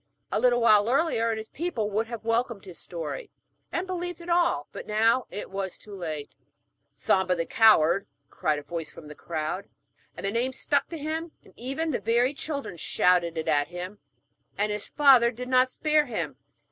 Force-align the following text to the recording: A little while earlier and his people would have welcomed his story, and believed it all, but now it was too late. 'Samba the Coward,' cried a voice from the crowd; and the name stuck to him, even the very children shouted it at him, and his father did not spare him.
A 0.31 0.39
little 0.39 0.59
while 0.59 0.89
earlier 0.89 1.29
and 1.29 1.37
his 1.37 1.49
people 1.49 1.91
would 1.91 2.07
have 2.07 2.25
welcomed 2.25 2.65
his 2.65 2.79
story, 2.79 3.29
and 3.71 3.85
believed 3.85 4.19
it 4.19 4.29
all, 4.29 4.67
but 4.71 4.87
now 4.87 5.27
it 5.29 5.51
was 5.51 5.77
too 5.77 5.93
late. 5.93 6.33
'Samba 6.91 7.35
the 7.35 7.45
Coward,' 7.45 8.07
cried 8.31 8.57
a 8.57 8.63
voice 8.63 8.91
from 8.91 9.07
the 9.09 9.13
crowd; 9.13 9.69
and 10.17 10.25
the 10.25 10.31
name 10.31 10.53
stuck 10.53 10.89
to 10.89 10.97
him, 10.97 11.33
even 11.55 11.91
the 11.91 12.01
very 12.01 12.33
children 12.33 12.77
shouted 12.77 13.37
it 13.37 13.47
at 13.47 13.67
him, 13.67 13.99
and 14.57 14.71
his 14.71 14.87
father 14.87 15.29
did 15.29 15.47
not 15.47 15.69
spare 15.69 16.07
him. 16.07 16.35